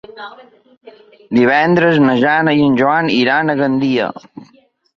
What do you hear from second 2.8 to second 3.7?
Joan iran a